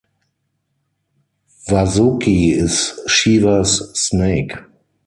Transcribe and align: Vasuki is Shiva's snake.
Vasuki 1.69 2.53
is 2.57 2.99
Shiva's 3.07 3.91
snake. 3.93 4.53